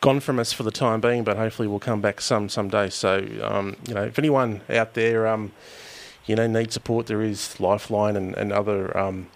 [0.00, 2.90] gone from us for the time being, but hopefully we'll come back some someday.
[2.90, 5.52] So um, you know, if anyone out there um,
[6.26, 8.96] you know needs support, there is Lifeline and and other.
[8.96, 9.28] Um,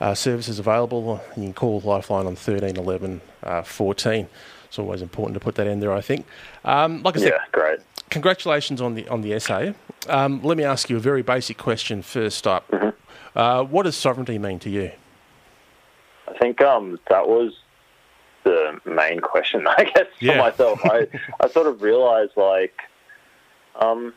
[0.00, 1.20] uh, services available.
[1.36, 4.28] You can call Lifeline on 13 11 uh, 14.
[4.66, 6.26] It's always important to put that in there, I think.
[6.64, 7.80] Um, like I said, Yeah, great.
[8.10, 9.74] Congratulations on the on the essay.
[10.08, 12.64] Um, let me ask you a very basic question first up.
[13.34, 14.90] Uh, what does sovereignty mean to you?
[16.28, 17.52] I think um, that was
[18.44, 20.32] the main question, I guess, Yeah.
[20.32, 20.80] for myself.
[20.84, 21.06] I,
[21.40, 22.78] I sort of realized, like,
[23.80, 24.14] um,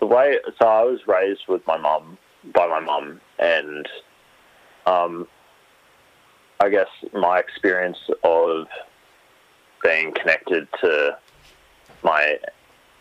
[0.00, 2.18] the way, so I was raised with my mum,
[2.54, 3.88] by my mum, and
[4.86, 5.26] um,
[6.60, 8.66] I guess my experience of
[9.82, 11.16] being connected to
[12.06, 12.38] my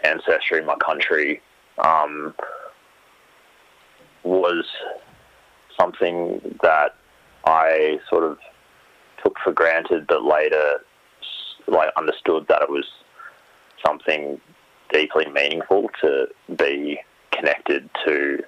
[0.04, 1.42] ancestry, my country,
[1.78, 2.34] um,
[4.24, 4.66] was
[5.80, 6.96] something that
[7.46, 8.40] I sort of
[9.24, 10.82] took for granted, but later
[11.68, 12.86] like understood that it was
[13.86, 14.40] something
[14.92, 17.00] deeply meaningful to be
[17.32, 18.44] connected to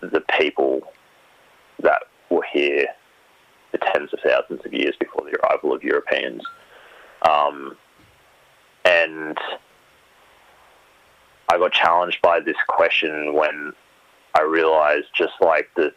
[0.00, 0.80] the people
[1.82, 2.86] that were here
[3.70, 6.42] for tens of thousands of years before the arrival of Europeans.
[7.28, 7.76] Um,
[8.84, 9.38] and
[11.48, 13.72] I got challenged by this question when
[14.34, 15.92] I realized just like this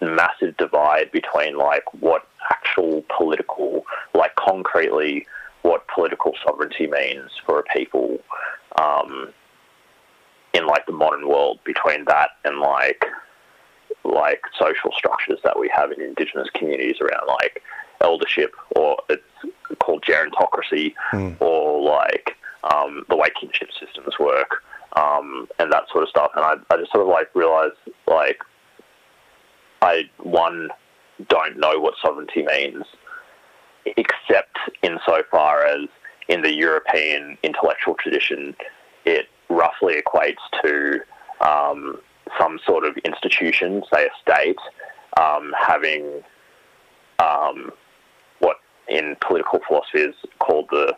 [0.00, 3.84] massive divide between like what actual political,
[4.14, 5.26] like concretely,
[5.62, 8.18] what political sovereignty means for a people
[8.80, 9.28] um,
[10.52, 13.04] in like the modern world between that and like
[14.04, 17.62] like social structures that we have in indigenous communities around like
[18.02, 19.22] eldership or it's
[19.78, 21.40] called gerontocracy Mm.
[21.40, 22.36] or like
[22.72, 24.62] um, the way kinship systems work
[24.96, 26.30] um, and that sort of stuff.
[26.34, 27.74] And I, I just sort of like realized
[28.06, 28.40] like
[29.82, 30.70] I one
[31.28, 32.84] don't know what sovereignty means,
[33.84, 35.88] except insofar as
[36.28, 38.56] in the European intellectual tradition,
[39.04, 41.00] it roughly equates to
[41.46, 41.98] um,
[42.40, 44.56] some sort of institution, say a state,
[45.20, 46.22] um, having
[47.18, 47.70] um,
[48.88, 50.94] in political philosophy is called the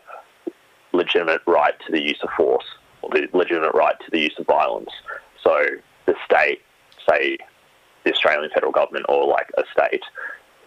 [0.93, 2.65] legitimate right to the use of force
[3.01, 4.89] or the legitimate right to the use of violence.
[5.43, 5.63] So
[6.05, 6.61] the state,
[7.09, 7.37] say
[8.03, 10.03] the Australian federal government or like a state,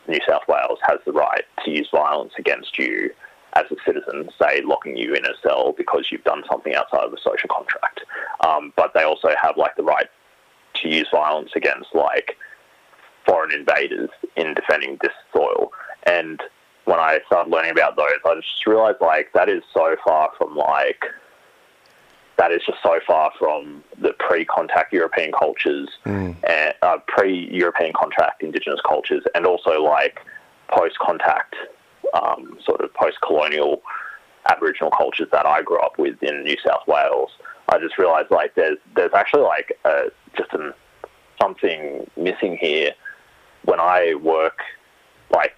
[0.08, 3.10] New South Wales has the right to use violence against you
[3.54, 7.12] as a citizen, say locking you in a cell because you've done something outside of
[7.12, 8.00] a social contract.
[8.46, 10.08] Um, but they also have like the right
[10.74, 12.36] to use violence against like
[13.26, 15.72] foreign invaders in defending this soil.
[16.04, 16.40] And
[16.90, 20.56] when I started learning about those, I just realized like that is so far from
[20.56, 21.04] like
[22.36, 25.88] that is just so far from the pre-contact European cultures
[26.42, 30.18] and uh, pre-European contact Indigenous cultures, and also like
[30.68, 31.54] post-contact
[32.12, 33.82] um, sort of post-colonial
[34.50, 37.30] Aboriginal cultures that I grew up with in New South Wales.
[37.68, 40.04] I just realised like there's there's actually like uh,
[40.36, 40.72] just an,
[41.40, 42.94] something missing here
[43.64, 44.58] when I work
[45.30, 45.56] like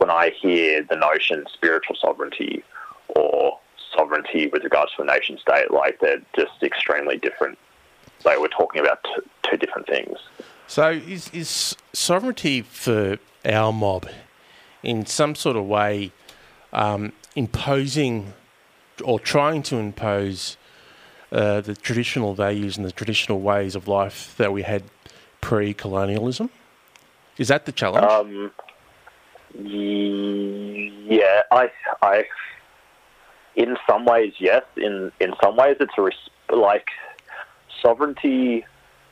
[0.00, 2.64] when I hear the notion spiritual sovereignty
[3.08, 3.58] or
[3.94, 7.58] sovereignty with regards to a nation state, like they're just extremely different.
[8.24, 10.16] They were talking about t- two different things.
[10.66, 14.08] So, is, is sovereignty for our mob
[14.82, 16.12] in some sort of way
[16.72, 18.32] um, imposing
[19.04, 20.56] or trying to impose
[21.30, 24.84] uh, the traditional values and the traditional ways of life that we had
[25.42, 26.48] pre colonialism?
[27.36, 28.06] Is that the challenge?
[28.06, 28.50] Um,
[29.58, 31.70] yeah, I,
[32.02, 32.24] I,
[33.56, 34.62] in some ways, yes.
[34.76, 36.88] In in some ways, it's a res- like
[37.82, 38.64] sovereignty.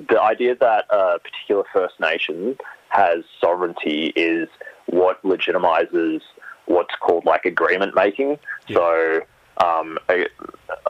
[0.09, 2.57] The idea that a particular First Nation
[2.91, 4.49] has sovereignty is
[4.87, 6.21] what legitimizes
[6.67, 8.39] what's called like agreement making.
[8.73, 9.23] So,
[9.65, 10.27] um, a,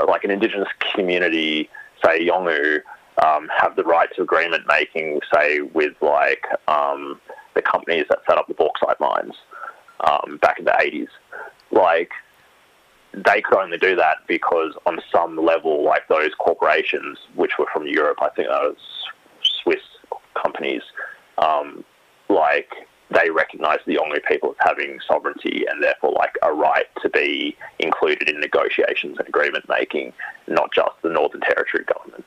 [0.07, 1.71] like an indigenous community,
[2.05, 2.81] say Yolngu,
[3.25, 7.21] um, have the right to agreement making, say with like um,
[7.59, 9.35] the companies that set up the bauxite mines
[10.07, 11.09] um, back in the 80s.
[11.73, 12.13] Like,
[13.13, 17.87] they could only do that because on some level, like those corporations, which were from
[17.87, 18.77] Europe, I think that was
[19.43, 19.83] Swiss
[20.41, 20.83] companies,
[21.39, 21.85] um,
[22.29, 22.73] like
[23.11, 27.57] they recognise the Yolngu people as having sovereignty and therefore like a right to be
[27.79, 30.13] included in negotiations and agreement making,
[30.47, 32.25] not just the Northern Territory government.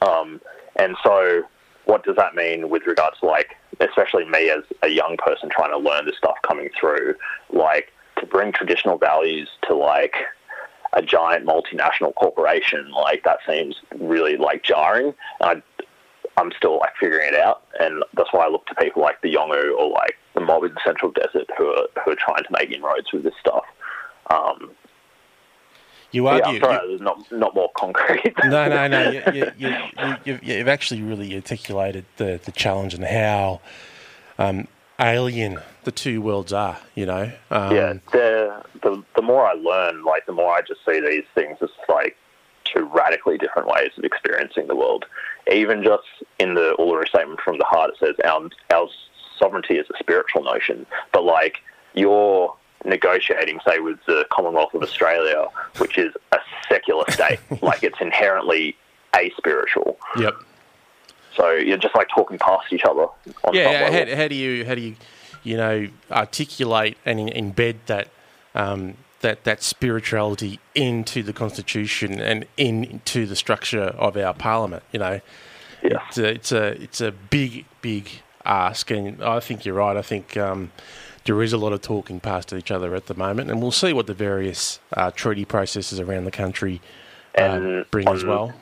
[0.00, 0.40] Um,
[0.76, 1.42] and so,
[1.84, 5.70] what does that mean with regards to like, especially me as a young person trying
[5.70, 7.14] to learn this stuff coming through,
[7.50, 10.14] like to bring traditional values to like
[10.92, 15.14] a giant multinational corporation, like that seems really like jarring.
[15.40, 15.84] And I,
[16.36, 19.34] I'm still like figuring it out, and that's why I look to people like the
[19.34, 22.50] Yolngu or like the mob in the Central Desert who are who are trying to
[22.50, 23.64] make inroads with this stuff.
[24.30, 24.70] Um,
[26.12, 26.54] you yeah, argue.
[26.54, 28.34] I'm sorry, there's not not more concrete.
[28.44, 29.10] no, no, no.
[29.32, 29.76] You, you,
[30.24, 33.60] you, you, actually really articulated the, the challenge and how
[34.38, 34.66] um,
[34.98, 36.78] alien the two worlds are.
[36.94, 37.32] You know.
[37.50, 41.24] Um, yeah, the, the the more I learn, like the more I just see these
[41.34, 42.16] things as like
[42.64, 45.06] two radically different ways of experiencing the world.
[45.50, 46.04] Even just
[46.38, 48.88] in the Uluru Statement from the Heart, it says our our
[49.38, 51.58] sovereignty is a spiritual notion, but like
[51.94, 52.54] you're
[52.84, 55.46] negotiating, say, with the Commonwealth of Australia,
[55.78, 58.76] which is a secular state, like it's inherently
[59.12, 59.98] aspiritual.
[60.18, 60.34] Yep.
[61.36, 63.06] So you're just like talking past each other.
[63.44, 63.90] On Yeah.
[63.90, 64.96] How, how do you how do you
[65.42, 68.08] you know articulate and in, embed that
[68.54, 74.82] um, that that spirituality into the constitution and into the structure of our parliament.
[74.92, 75.20] You know,
[75.82, 76.00] Yeah.
[76.08, 78.10] it's a it's a it's a big big
[78.44, 79.96] ask, and I think you're right.
[79.96, 80.36] I think.
[80.36, 80.72] Um,
[81.30, 83.92] there is a lot of talking past each other at the moment, and we'll see
[83.92, 86.80] what the various uh, treaty processes around the country
[87.38, 88.52] uh, And bring as well.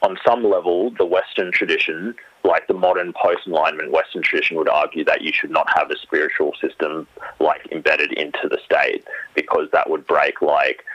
[0.00, 2.14] on some level, the Western tradition,
[2.44, 5.98] like the modern post Enlightenment Western tradition, would argue that you should not have a
[5.98, 7.06] spiritual system
[7.40, 10.86] like embedded into the state because that would break like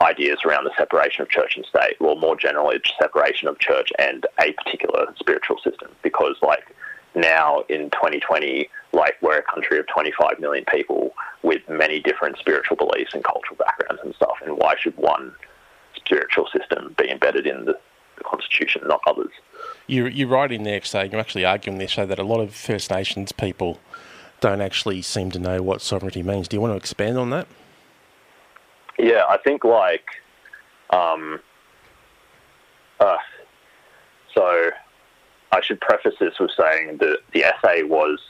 [0.00, 4.26] ideas around the separation of church and state, or more generally, separation of church and
[4.40, 5.90] a particular spiritual system.
[6.02, 6.74] Because like
[7.14, 12.76] now in 2020, like we're a country of 25 million people with many different spiritual
[12.76, 15.34] beliefs and cultural backgrounds and stuff, and why should one
[15.96, 17.78] spiritual system be embedded in the,
[18.16, 19.32] the constitution, not others?
[19.86, 22.54] You, you're right in there, saying you're actually arguing there, so that a lot of
[22.54, 23.80] First Nations people
[24.40, 26.48] don't actually seem to know what sovereignty means.
[26.48, 27.46] Do you want to expand on that?
[28.98, 30.06] Yeah, I think like,
[30.90, 31.40] um,
[33.00, 33.16] uh,
[34.34, 34.70] so
[35.52, 38.20] I should preface this with saying that the essay was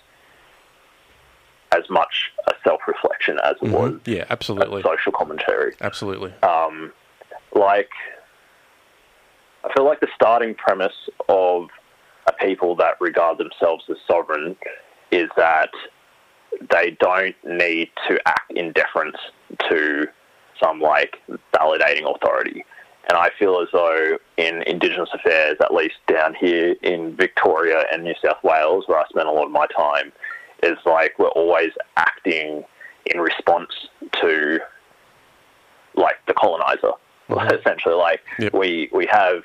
[1.76, 5.74] as much a self-reflection as it was Yeah, absolutely, social commentary.
[5.80, 6.32] absolutely.
[6.42, 6.92] um,
[7.54, 7.90] like
[9.64, 11.68] I feel like the starting premise of
[12.26, 14.56] a people that regard themselves as sovereign
[15.10, 15.70] is that
[16.70, 19.16] they don't need to act in deference
[19.70, 20.06] to
[20.62, 21.16] some like
[21.54, 22.64] validating authority.
[23.08, 28.02] And I feel as though in Indigenous affairs, at least down here in Victoria and
[28.02, 30.12] New South Wales, where I spend a lot of my time,
[30.64, 32.64] is like we're always acting
[33.06, 33.70] in response
[34.20, 34.58] to
[35.94, 36.92] like the colonizer.
[37.58, 38.52] Essentially, like Yep.
[38.54, 39.42] we we have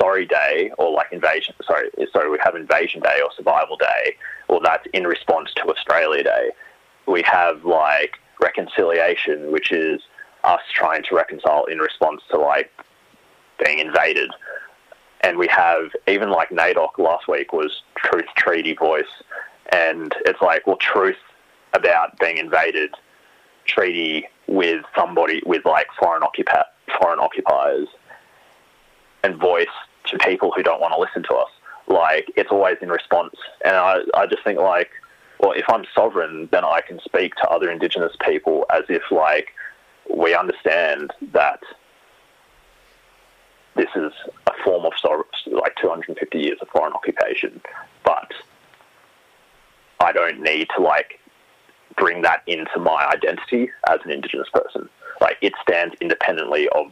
[0.00, 1.54] Sorry Day or like invasion.
[1.66, 4.16] Sorry, sorry, we have Invasion Day or Survival Day,
[4.48, 6.50] or that's in response to Australia Day.
[7.06, 10.00] We have like reconciliation, which is
[10.44, 12.70] us trying to reconcile in response to like
[13.64, 14.30] being invaded.
[15.22, 19.04] And we have even like NAIDOC last week was Truth Treaty Voice,
[19.72, 21.16] and it's like well, truth
[21.72, 22.94] about being invaded,
[23.64, 26.64] treaty with somebody with like foreign occupa-
[27.00, 27.88] foreign occupiers,
[29.22, 29.66] and voice
[30.06, 31.50] to people who don't want to listen to us.
[31.86, 34.90] Like it's always in response, and I I just think like,
[35.38, 39.48] well, if I'm sovereign, then I can speak to other Indigenous people as if like
[40.12, 41.62] we understand that
[43.76, 44.12] this is
[44.46, 44.92] a form of
[45.46, 47.60] like 250 years of foreign occupation,
[48.04, 48.30] but
[50.00, 51.20] I don't need to like
[51.96, 54.88] bring that into my identity as an Indigenous person.
[55.20, 56.86] Like it stands independently of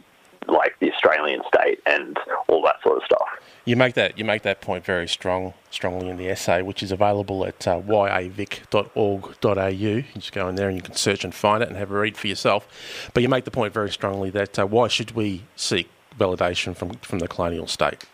[0.47, 3.27] like the Australian state and all that sort of stuff.
[3.65, 6.91] You make that you make that point very strong, strongly in the essay, which is
[6.91, 9.67] available at uh, yacvic.org.au.
[9.67, 11.99] You just go in there and you can search and find it and have a
[11.99, 12.67] read for yourself.
[13.13, 16.91] But you make the point very strongly that uh, why should we seek validation from
[17.01, 18.05] from the colonial state?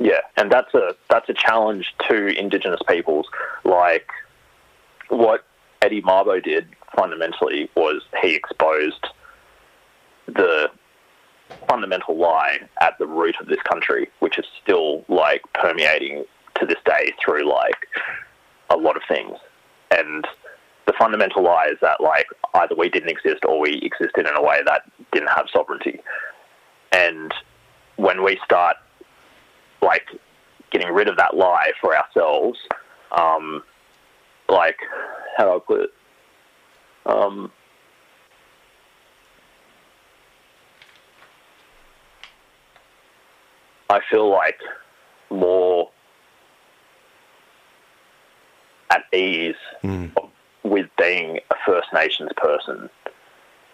[0.00, 3.26] Yeah, and that's a that's a challenge to Indigenous peoples.
[3.64, 4.08] Like
[5.10, 5.44] what
[5.82, 9.06] Eddie Mabo did fundamentally was he exposed
[10.26, 10.70] the
[11.68, 16.24] fundamental lie at the root of this country, which is still like permeating
[16.58, 17.86] to this day through like
[18.70, 19.36] a lot of things.
[19.90, 20.26] And
[20.86, 24.42] the fundamental lie is that like either we didn't exist or we existed in a
[24.42, 24.82] way that
[25.12, 26.00] didn't have sovereignty.
[26.90, 27.34] And
[27.96, 28.76] when we start
[29.82, 30.06] like
[30.70, 32.58] getting rid of that lie for ourselves,
[33.12, 33.62] um,
[34.48, 34.78] like
[35.36, 35.90] how do I put it?
[37.06, 37.50] Um,
[43.88, 44.60] I feel like
[45.30, 45.90] more
[48.90, 49.54] at ease
[50.62, 52.90] with being a First Nations person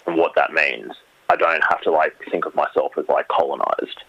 [0.07, 0.93] and what that means.
[1.29, 4.05] I don't have to like think of myself as like colonized.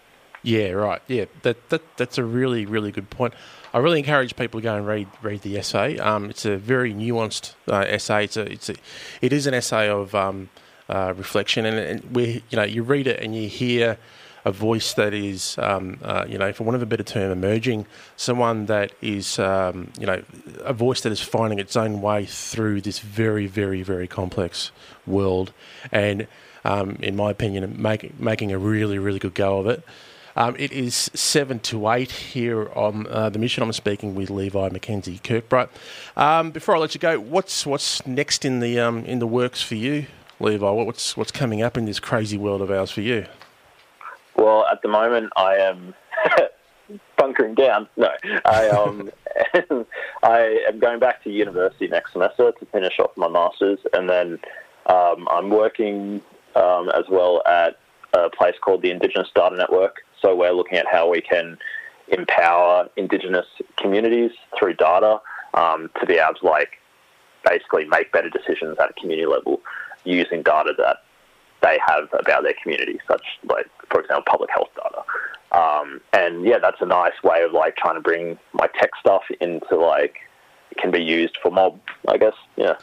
[0.48, 1.02] Yeah, right.
[1.08, 3.34] Yeah, that, that that's a really really good point.
[3.74, 5.98] I really encourage people to go and read read the essay.
[5.98, 8.24] Um, it's a very nuanced uh, essay.
[8.24, 8.74] It's a it's a
[9.20, 10.48] it is an essay of um,
[10.88, 13.98] uh, reflection, and, and we you know you read it and you hear
[14.46, 17.84] a voice that is um, uh, you know for want of a better term emerging,
[18.16, 20.22] someone that is um, you know
[20.60, 24.72] a voice that is finding its own way through this very very very complex
[25.06, 25.52] world,
[25.92, 26.26] and
[26.64, 29.84] um, in my opinion, make, making a really really good go of it.
[30.38, 33.64] Um, it is seven to eight here on uh, the mission.
[33.64, 35.68] I'm speaking with Levi McKenzie Kirkbright.
[36.16, 39.62] Um, before I let you go, what's what's next in the um, in the works
[39.62, 40.06] for you,
[40.38, 40.70] Levi?
[40.70, 43.26] What's what's coming up in this crazy world of ours for you?
[44.36, 45.92] Well, at the moment, I am
[47.18, 47.88] bunkering down.
[47.96, 48.10] No,
[48.44, 49.10] I um,
[50.22, 54.38] I am going back to university next semester to finish off my masters, and then
[54.88, 56.22] Um, I'm working
[56.56, 57.78] um, as well at
[58.14, 60.02] a place called the Indigenous Data Network.
[60.20, 61.58] So we're looking at how we can
[62.08, 63.46] empower Indigenous
[63.76, 65.20] communities through data
[65.54, 66.78] um, to be able to like
[67.44, 69.60] basically make better decisions at a community level
[70.04, 70.98] using data that
[71.62, 75.02] they have about their community, such like for example public health data.
[75.50, 79.22] Um, and yeah, that's a nice way of like trying to bring my tech stuff
[79.40, 80.16] into like
[80.70, 82.34] it can be used for mob, I guess.
[82.56, 82.76] Yeah.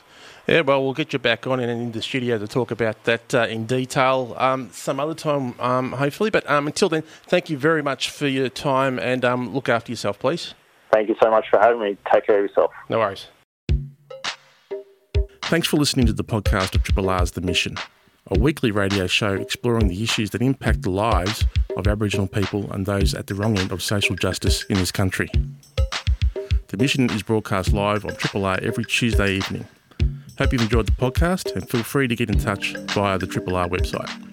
[0.48, 3.34] Yeah, well, we'll get you back on and in the studio to talk about that
[3.34, 6.30] uh, in detail um, some other time, um, hopefully.
[6.30, 9.92] But um, until then, thank you very much for your time and um, look after
[9.92, 10.54] yourself, please.
[10.94, 11.98] Thank you so much for having me.
[12.14, 12.72] Take care of yourself.
[12.90, 13.28] No worries.
[15.42, 17.78] Thanks for listening to the podcast of Triple R's The Mission,
[18.28, 21.44] a weekly radio show exploring the issues that impact the lives
[21.76, 25.28] of Aboriginal people and those at the wrong end of social justice in this country.
[26.68, 29.68] The Mission is broadcast live on Triple R every Tuesday evening.
[30.38, 33.56] Hope you've enjoyed the podcast and feel free to get in touch via the Triple
[33.56, 34.25] R website.